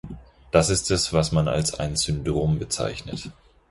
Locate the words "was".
1.13-1.31